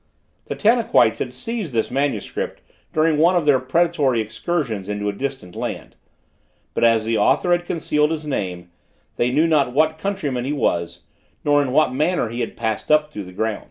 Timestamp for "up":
12.91-13.11